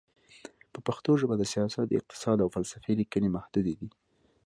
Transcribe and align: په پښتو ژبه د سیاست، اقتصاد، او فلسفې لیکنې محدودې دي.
په 0.73 0.79
پښتو 0.87 1.11
ژبه 1.21 1.35
د 1.37 1.43
سیاست، 1.53 1.87
اقتصاد، 1.99 2.37
او 2.41 2.49
فلسفې 2.55 2.93
لیکنې 3.01 3.29
محدودې 3.35 3.73
دي. 3.79 3.89